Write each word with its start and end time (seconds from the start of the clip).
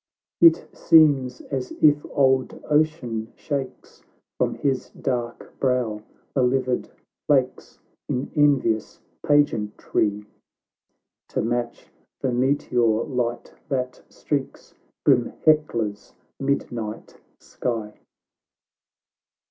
It 0.41 0.67
seems 0.75 1.41
as 1.51 1.73
if 1.79 2.03
old 2.09 2.59
Ocean 2.67 3.31
shakes 3.35 4.01
From 4.39 4.55
his 4.55 4.89
dark 4.89 5.53
brow 5.59 6.01
the 6.33 6.41
livid 6.41 6.89
flakes 7.27 7.77
In 8.09 8.31
envious 8.35 8.99
pageantry, 9.21 10.25
To 11.29 11.43
match 11.43 11.91
the 12.19 12.31
meteor 12.31 13.03
light 13.03 13.53
that 13.69 14.01
streaks 14.09 14.73
Grim 15.05 15.33
llecla's 15.45 16.15
midnight 16.39 17.21
sky. 17.39 17.93